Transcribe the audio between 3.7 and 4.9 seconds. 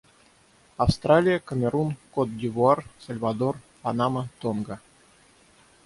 Панама, Тонга.